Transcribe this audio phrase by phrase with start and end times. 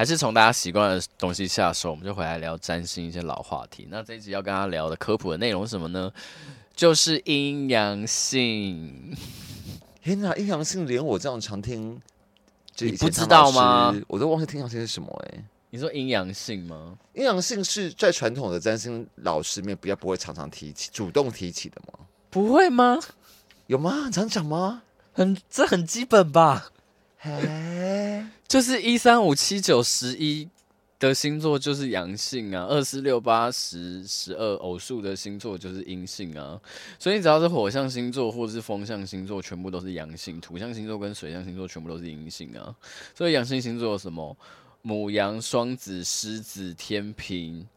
[0.00, 3.86] 还是从大家习惯的东西下手，我们就回来聊占星一些老话题。
[3.90, 6.10] 那这一集要跟大家聊的科普的内容是什么呢？
[6.74, 9.14] 就是阴阳性。
[10.02, 12.00] 天哪，阴阳性连我这样常听，
[12.78, 13.94] 你不知道吗？
[14.08, 15.44] 我都忘记阴阳性是什么哎、欸。
[15.68, 16.96] 你说阴阳性吗？
[17.12, 22.06] 阴阳性是在传统的占星老师面比较不会常常提起、主动提起的吗？
[22.30, 22.98] 不会吗？
[23.66, 24.08] 有吗？
[24.10, 24.80] 常讲吗？
[25.12, 26.70] 很，这很基本吧？
[28.48, 30.48] 就是一三五七九十一
[30.98, 36.60] 的星座就是阳性啊，二四六八十十二偶数的星座就是阴性啊，
[36.98, 42.74] 所以你只要是火象星座或者是风象星座，全部都是阳性；土象星座跟水象星座全部都是阴性啊。
[43.14, 44.36] 所以阳性星座有什么？
[44.82, 47.68] 母羊、双子、狮子、天平、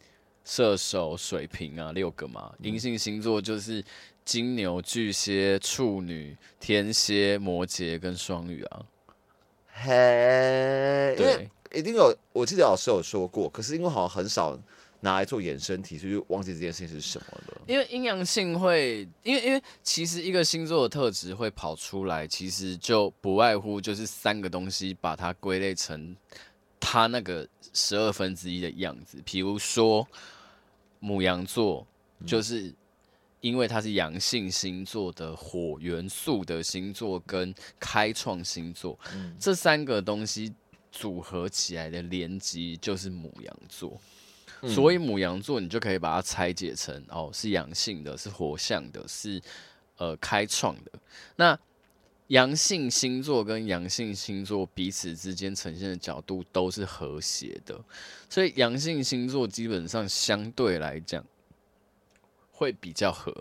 [0.45, 2.53] 射手、水瓶啊，六个嘛。
[2.61, 3.83] 阴性星座就是
[4.23, 8.85] 金牛、巨蟹、处女、天蝎、摩羯跟双鱼啊。
[9.75, 12.15] 嘿，对，一定有。
[12.31, 14.57] 我记得老师有说过，可是因为好像很少
[15.01, 17.61] 拿来做衍生题，所以就忘记这件事情是什么了。
[17.67, 26.15] 因为阴阳性会，因为因为其实一个星座的特质会跑出来，其实就不外乎就是三个东西，把它归类成
[26.79, 29.21] 它那个十二分之一的样子。
[29.25, 30.07] 比如说
[30.99, 31.85] 母羊座，
[32.25, 32.73] 就是。
[33.43, 40.53] 因为它是阳性星座的火元素的星座跟开创星座，嗯，这三个东西
[40.93, 43.99] 组合起来的连接就是母羊座，
[44.61, 49.41] 嗯，所以母羊座你就可以把它拆解成哦，是阳性的，是火象的，是
[49.97, 50.91] 呃开创的。
[51.35, 51.59] 那
[52.27, 57.77] 阳性星座跟阳性星座彼此之间呈现的角度都是和谐的，
[58.29, 61.21] 所以阳性星座基本上相对来讲。
[62.63, 63.31] 会比较合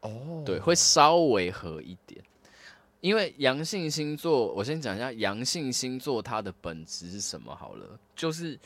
[0.00, 0.44] 哦，oh.
[0.44, 2.20] 对，会稍微合一点。
[3.00, 7.98] 因为阳性星座，我先讲一下阳性星座它的本质是什么好了。
[8.14, 8.58] 就是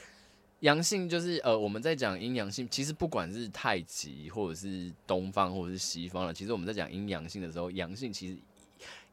[0.61, 8.39] 阳性，就是呃，我们在讲阴阳性，其实不管是太极，或者是东方，或者是西方了，其实我们在讲阴阳性的时候，阳性其实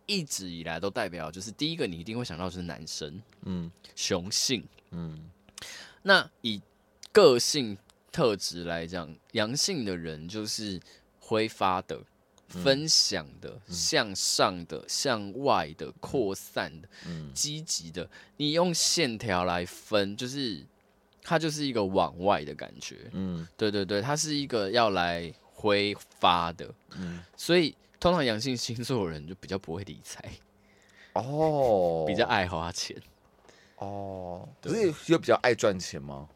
[0.06, 5.30] 一直以来都代表，就是第一个你一定会想到就是男生，嗯，雄性，嗯，
[6.02, 6.62] 那以
[7.12, 7.78] 个性。
[8.14, 10.80] 特质来讲，阳性的人就是
[11.20, 12.00] 挥发的、
[12.48, 16.88] 分享的、嗯、向上的、向外的、扩散的、
[17.34, 18.08] 积极的。
[18.38, 20.64] 你用线条来分，就是
[21.24, 23.10] 它就是一个往外的感觉。
[23.14, 26.72] 嗯，对对对，它是一个要来挥发的。
[26.96, 30.24] 嗯，所以通常阳性星座的人就比较不会理财。
[31.14, 32.96] 哦， 比较爱花钱。
[33.78, 36.30] 哦，可是又比较爱赚钱吗？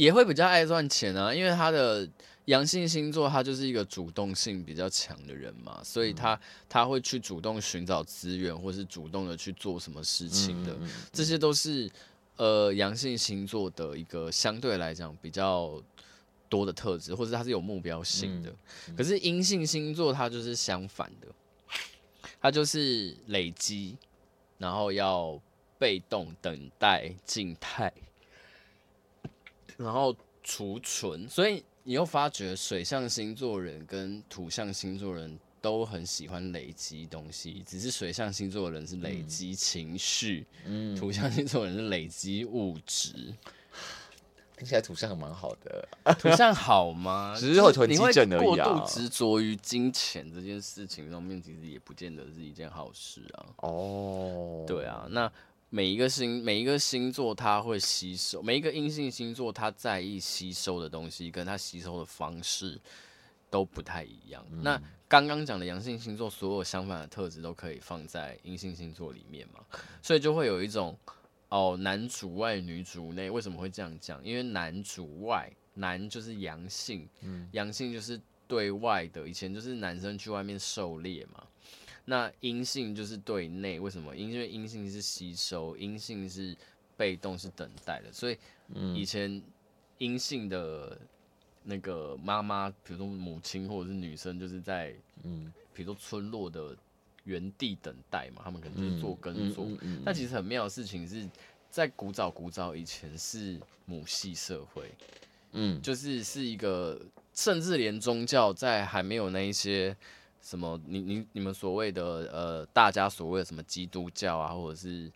[0.00, 2.08] 也会比较爱赚钱啊，因为他的
[2.46, 6.40] 阳性星座，他就是一个主动性比较强的人嘛，所以他
[6.70, 10.74] 他会去主动寻找资源，或是主动的去做什么事情的，
[11.12, 11.86] 这些都是
[12.36, 15.78] 呃阳性星座的一个相对来讲比较
[16.48, 18.50] 多的特质，或者他是有目标性的。
[18.96, 21.28] 可是阴性星座它就是相反的，
[22.40, 23.98] 它就是累积，
[24.56, 25.38] 然后要
[25.78, 27.92] 被动等待静态。
[29.82, 30.14] 然后
[30.44, 43.34] 储存，所以你又发觉水象星座人跟土象星座人都很喜欢累积东西，只是水象星座的人是累积情绪，嗯，土象星座人是累积物质。
[44.58, 45.88] 听起来土象蛮好的，
[46.18, 47.34] 土象好吗？
[47.40, 48.68] 只是会囤积症而已啊。
[48.68, 53.46] 过度执着于金钱这件事情上面，其实也不见得是一件好事啊。
[53.62, 55.32] 哦，对啊，那。
[55.72, 62.78] 每一个星每一个星座，它会吸收每一个阴性星座，它在意吸收的东西，跟它吸收的方式
[63.48, 64.44] 都不太一样。
[64.50, 69.64] 嗯、那刚刚讲的阳性星座，所有相反的特质都可以放在阴性星座里面嘛？
[70.02, 70.98] 所以就会有一种
[71.50, 73.30] 哦，男主外女主内。
[73.30, 74.24] 为什么会这样讲？
[74.24, 77.08] 因为男主外，男就是阳性，
[77.52, 79.28] 阳、嗯、性就是对外的。
[79.28, 81.44] 以前就是男生去外面狩猎嘛。
[82.10, 84.16] 那阴性就是对内，为什么？
[84.16, 86.56] 因为阴性是吸收，阴性是
[86.96, 88.12] 被动，是等待的。
[88.12, 88.36] 所以
[88.96, 89.40] 以前
[89.98, 91.00] 阴性的
[91.62, 94.92] 那个妈妈，比如说母亲或者是女生，就是在
[95.22, 96.76] 嗯，比如说村落的
[97.22, 99.68] 原地等待嘛，他们可能就是做耕作。
[100.04, 101.24] 但其实很妙的事情是
[101.70, 104.90] 在古早古早以前是母系社会，
[105.52, 107.00] 嗯，就是是一个，
[107.32, 109.96] 甚至连宗教在还没有那一些。
[110.40, 110.80] 什么？
[110.86, 112.02] 你你你们所谓的
[112.32, 115.10] 呃，大家所谓的什么基督教啊，或者是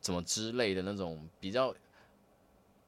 [0.00, 1.74] 怎么之类的那种比较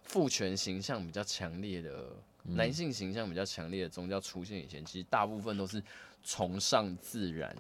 [0.02, 2.12] 父权形象比较强烈的
[2.44, 5.82] 男性形象比较强烈的宗教出现以前，其实大部分都是
[6.22, 7.54] 崇尚自然，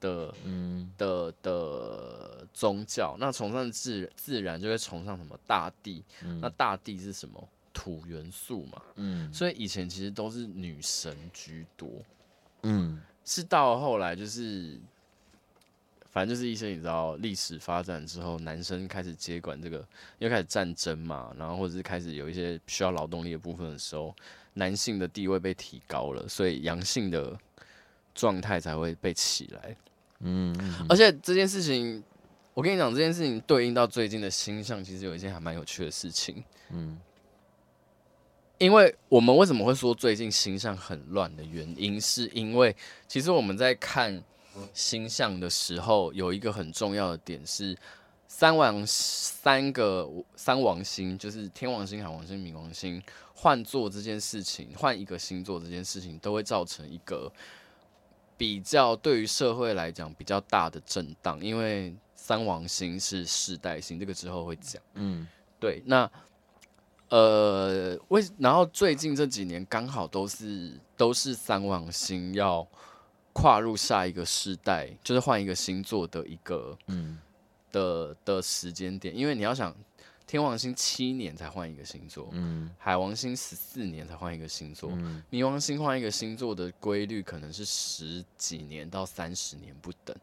[0.00, 3.16] 的，嗯的的宗教。
[3.18, 6.04] 那崇尚自自然，就会崇尚什么大地。
[6.22, 7.48] 嗯、那大地是什么？
[7.72, 8.82] 土元素嘛。
[8.96, 11.88] 嗯，所以以前其实都是女神居多。
[12.62, 14.78] 嗯，是到后来就是。
[16.10, 19.86] 反正就是一些你知道历史发展之后，男生开始接管这个，
[20.18, 24.12] 又开始战争嘛，然后或者是开始有一些需要劳动力的部分的时候，
[24.54, 27.38] 男性的地位被提高了，所以阳性的
[28.14, 29.76] 状态才会被起来。
[30.20, 32.02] 嗯，嗯，而且这件事情，
[32.54, 36.42] 我跟你讲，这件事情对应到最近的星象，其实有一件还蛮有趣的事情。
[36.70, 36.98] 嗯，
[38.58, 42.76] 因为我们为什么会说最近星象很乱的原因，是因为
[43.06, 44.22] 其实我们在看。
[44.74, 47.76] 星象的时候，有一个很重要的点是，
[48.26, 53.00] 三王三个三王星，就是天王星、海王星、冥王星
[53.34, 57.32] 换座这件事情，换一个星座这件事情，都会造成一个
[58.36, 64.82] 比较对于社会来讲比较大的震荡，因为三王星是世代星，这个之后会讲。
[64.94, 65.24] 嗯，
[65.60, 66.10] 对，那
[67.10, 72.66] 呃，为然后最近这几年刚好都是都是三王星要。
[73.34, 77.16] 跨入下一个世代，就是换一个星座的一个嗯
[77.70, 79.72] 的的时间点，因为你要想，
[80.26, 90.16] 天王星七年才换一个星座，嗯，海王星十四年才换一个星座，嗯，冥王星换一个星座的规律可能是十几年到三十年不等。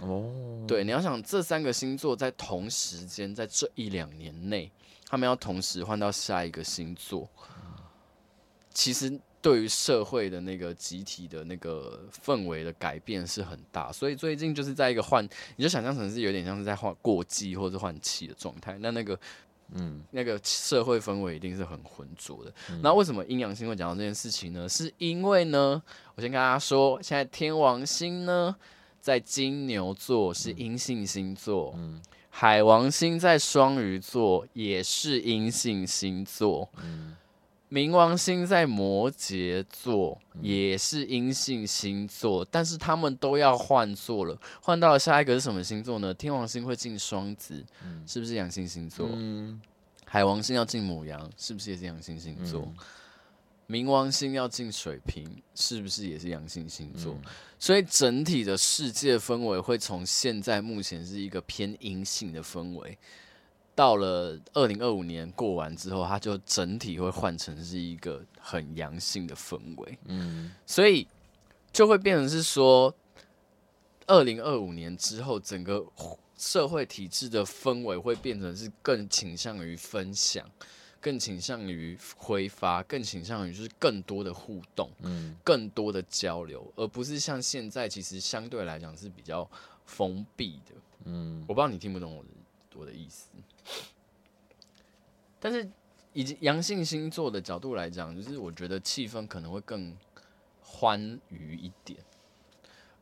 [0.00, 0.32] 哦，
[0.66, 4.72] 对，你要想这三个星座在同时间，在这一两年内，
[5.12, 7.28] 他们要同时换到下一个星座，
[8.72, 9.20] 其实。
[9.42, 18.78] 对于社会的那个集体的那个氛围的改变是很大，所以最近就是在一个换，你就想象成是有点像是在换过季或者换气的状态。
[18.78, 19.18] 那那个，
[19.72, 22.54] 嗯，那个社会氛围一定是很浑浊的。
[22.82, 24.68] 那、嗯、为什么阴阳星会讲到这件事情呢？
[24.68, 25.82] 是因为呢，
[26.14, 28.54] 我先跟大家说，现在天王星呢
[29.00, 32.00] 在金牛座是阴性星座，嗯，
[32.34, 37.14] 海王星在双鱼座也是阴性星座，嗯。
[37.70, 46.12] 冥王星在摩羯座，也是阴性星座，但是他们都要换座了，换到了下一个是什么星座呢？
[46.12, 47.64] 天王星会进双子，
[48.06, 49.08] 是不是阳性星座？
[49.12, 49.58] 嗯、
[50.04, 52.60] 海王星要进母羊，是不是也是阳性星座？
[52.60, 52.74] 嗯、
[53.72, 57.14] 冥王星要进水瓶，是不是也是阳性星座？
[57.14, 57.22] 嗯、
[57.58, 62.98] 所以整体的世界氛围会从现在目前是一个偏阴性的氛围。
[63.74, 71.08] 到了二零二五年过完之后，它就整体会换成是一个很阳性的氛围，嗯，所以
[71.72, 72.94] 就会变成是说，
[74.06, 75.82] 二零二五年之后，整个
[76.36, 80.46] 社会体制的氛围会变成是更倾向于分享，
[81.02, 89.46] 更倾向于挥发，更倾向于就是更多的互动，嗯，更多的交流，而不是像现在其实相对来讲是比较
[89.84, 90.74] 封闭的，
[91.06, 92.28] 嗯，我不知道你听不懂我的
[92.76, 93.28] 我的意思。
[95.40, 95.68] 但是，
[96.12, 99.96] 以及阳性星座的角度来讲，就是我觉得气氛可能会更
[100.62, 101.98] 欢愉一点，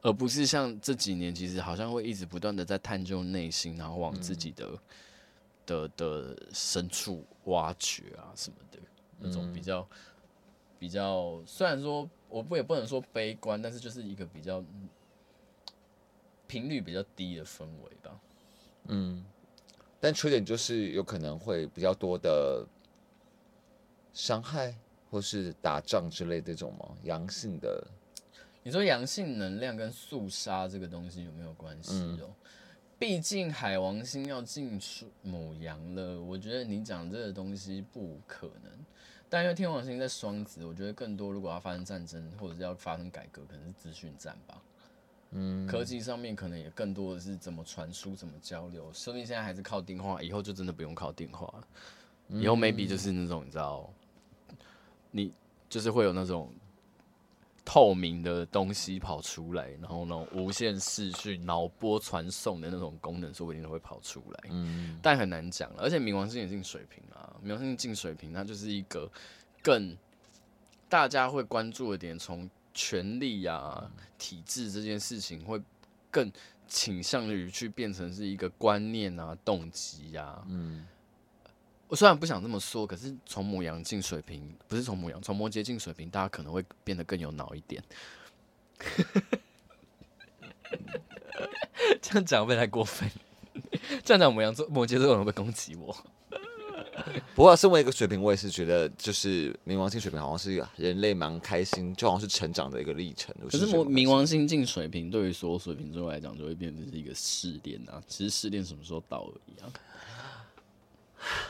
[0.01, 4.79] 而不是像这几年，其实好像会一直不断的在探究内心，然后往自己的、嗯、
[5.67, 8.79] 的的深处挖掘啊什么的，
[9.19, 9.87] 那种比较
[10.79, 14.65] 比较，虽然说我不也不能说悲观，但是就是一个比较
[16.47, 18.21] 频率比较低的氛围吧，
[18.89, 19.25] 嗯。
[20.03, 22.67] 但缺点就是有可能会比较多的
[24.15, 24.75] 伤害，
[25.11, 26.97] 或是打仗之类这种吗？
[27.03, 27.87] 阳性的，
[28.63, 32.35] 你说阳性能量跟肃杀这个东西有没有关系哦？
[33.01, 34.79] 毕、嗯、竟海王星要进
[35.23, 38.71] 母羊了，我觉得你讲这个东西不可能。
[39.27, 44.63] 但因为天王星在双子，我觉得更多如果要发生战争或者是要发生改革，可能是资讯战吧。
[45.31, 48.93] 嗯，科技上面可能也更多的是怎么传输、怎么交流。
[48.93, 51.67] 说不定现在还是靠电话，以后就真的不用靠电话了。
[52.29, 53.91] 以后 maybe 就是那种你知道，
[55.11, 55.33] 你
[55.71, 56.53] 就是会有那种
[57.71, 64.51] 透明的东西跑出来，然后那种无线视讯、脑波传送的那种功能，说不定都会跑出来。
[64.51, 65.83] 嗯，但很难讲了。
[65.83, 69.09] 而且冥王星也进水平啊，冥王星进水平，它就是一个
[69.63, 69.97] 更
[70.89, 72.51] 大家会关注的点，从。
[72.73, 75.61] 权力呀、啊，体制这件事情会
[76.09, 76.31] 更
[76.69, 80.45] 倾向于去变成是一个观念啊、动机呀、啊。
[80.49, 80.87] 嗯，
[81.91, 87.83] 我虽然不想这么说，可是从母羊进水瓶，不是从母羊，从摩羯进水瓶，大家可能会变得更有脑一点。
[92.01, 93.11] 这样讲会不会太过分？
[94.05, 95.97] 这样讲母羊座、摩羯座有人会攻击我。
[97.35, 103.35] 不过，身为一个水瓶，我也是觉得，就是冥王星水瓶好像是人类蛮开心，就好像是成长的一个历程。
[103.51, 108.01] 可是，我冥王星进水瓶，对于所有水瓶座来讲，就会变成是一个试炼啊。
[108.07, 109.67] 其实试炼什么时候到而已啊。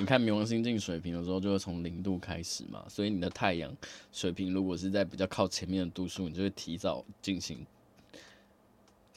[0.00, 3.70] 你看冥王星进水瓶的时候，就会从零度开始嘛，所以你的太阳
[4.10, 7.64] 水瓶如果是在比较靠前面的度数，你就会提早进行，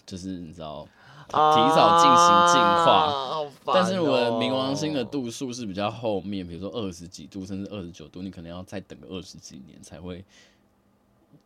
[0.06, 0.88] 就是你知道。
[1.26, 10.24] 提早进行进化，但是我的冥王星的度数是比较后面，比如说二十几度甚至二十九度，你可能要再等个二十几年才会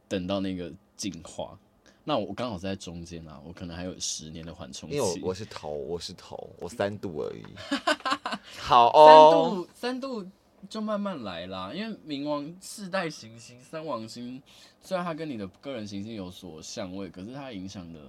[0.10, 1.58] 等到那个进化。
[2.04, 4.96] 那我刚好在中间啊，我可能还有十年的缓冲期。
[4.96, 7.44] 因为我是头，我是头，我三度而已。
[8.68, 10.32] 好哦，三度三度
[10.68, 11.72] 就慢慢来啦。
[11.74, 14.44] 因为冥王四代行星三王星，
[14.82, 18.02] 虽然它跟你的个人行星有所相位，可是它影响的。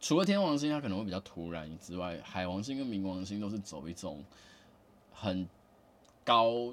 [0.00, 4.24] 除了天王星，它可能会比较突然之外，海王星跟冥王星都是走一种
[5.12, 5.48] 很
[6.22, 6.72] 高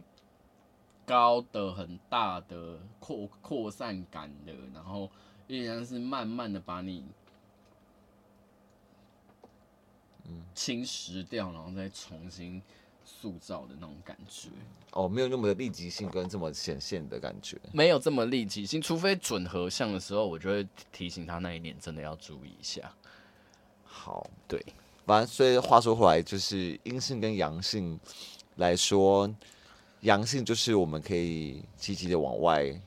[1.03, 5.09] 高的、很大的扩扩散感的，然后
[5.47, 7.03] 依然是慢慢的把你
[10.53, 12.61] 侵蚀掉，然后再重新
[13.05, 14.49] 塑造的那种感觉。
[14.91, 22.91] 哦，没有那么的立即性跟这么显现的感觉，没有这么立即性，除非准合相的时候，我就会提醒他那一年真的要注意一下。
[23.83, 24.61] 好，对，
[25.05, 27.97] 反正所以话说回来，就是阴性跟阳性
[28.57, 29.33] 来说，
[30.01, 32.81] 阳性就是我们可以积极的往外，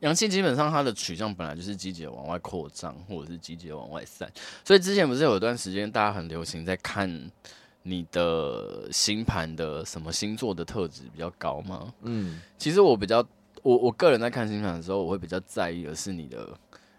[0.00, 4.32] 阳性基本上它的取向本来就是积极的往外扩张，或者是积极的往外散。
[4.64, 7.30] 所以之前不是有一段时间大家很流行在看
[7.82, 11.92] 你的星盘的什么星座的特质比较高吗？
[12.02, 13.24] 嗯，其实我比较
[13.62, 16.48] 我我个人在看星盘的时候，我会比较在意的是你的。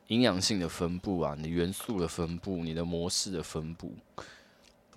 [0.08, 3.94] 营养性的分布啊，你元素的分布，你的模式的分布，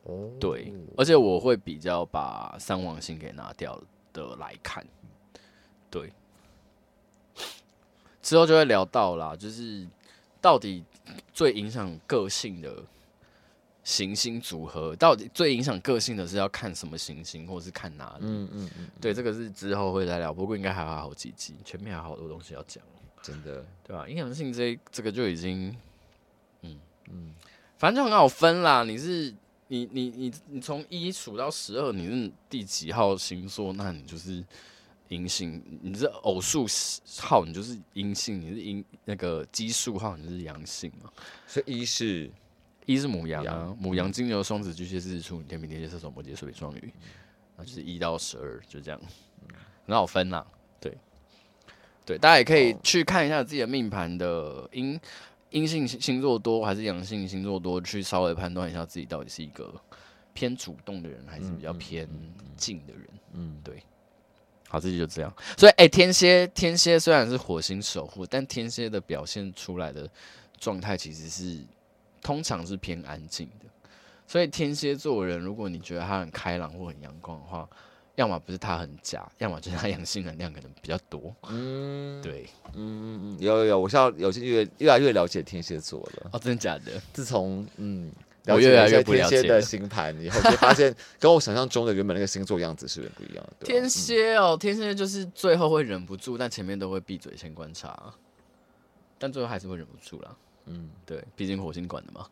[0.02, 3.80] 哦，对，而且我会比较把三王星给拿掉
[4.12, 4.84] 的来看，
[5.88, 6.12] 对，
[8.20, 9.86] 之后就会聊到啦，就是
[10.40, 10.84] 到底
[11.32, 12.82] 最影响个性的
[13.86, 18.22] 行星组合，到底最影响个性的是要看什么行星，或者是看哪里？
[18.22, 22.82] 嗯嗯嗯，对，这个是之后会再聊，不过应该还有好几集，前面还有好多东西要讲。
[23.22, 24.08] 真的，对吧？
[24.08, 25.68] 影响性这这个就已经，
[26.62, 27.32] 嗯嗯，
[27.78, 28.82] 反正就很好分啦。
[28.82, 29.32] 你是
[29.68, 33.72] 你你你你从一数到十二，你是第几号星座？
[33.72, 34.44] 那你就是
[35.10, 36.66] 阴性；你是偶数
[37.20, 41.08] 号，你就是阴性；你是阴那个奇数号，你是阳性嘛？
[41.46, 42.28] 所以一是
[42.86, 46.94] 一是母羊啊，牡羊、金牛、双子、巨蟹、狮子、处女、天秤、天蝎、射手、摩羯、水瓶、双鱼，
[47.56, 49.00] 那就是一到十二，就这样，
[49.86, 50.46] 很好分呐。
[50.80, 50.96] 对，
[52.04, 54.98] 对大家也可以去看一下自己的命盘的阴
[55.50, 59.74] 阴性星座多还是阳性星座多，去稍微判断一下自己到底是一个
[60.32, 62.08] 偏主动的人，还是比较偏
[62.56, 63.08] 静的人。
[63.32, 63.82] 嗯，对。
[64.68, 65.32] 好，这期就这样。
[65.56, 70.10] 所以，哎、欸，天蝎，天蝎虽然是火星守护，但天蝎的表现出来的
[70.58, 71.64] 状态其实是
[72.26, 73.66] 通常是偏安静的。
[74.26, 77.68] 所以，天蝎座的人，如果你觉得他很开朗或很阳光的话，
[78.16, 81.33] 要么不是他很假，要么就是他阳性能量可能比较多。
[81.49, 86.30] 嗯，对，嗯，有有有，我现在有些越越来越了解天蝎座了。
[86.33, 87.00] 哦，真的假的？
[87.12, 88.11] 自从嗯，
[88.47, 93.66] 我越来越不了解天蝎的星盘以后，就发现跟我想象中的原本那个星座样子是有点不一样的。
[93.66, 98.12] 天蝎哦，天蝎就是最后会忍不住，但前面都会闭嘴先观察，
[99.16, 100.35] 但最后还是会忍不住啦。
[100.66, 102.26] 嗯，对，毕竟火星管的嘛。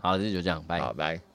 [0.00, 1.31] 好，这就这样，拜拜。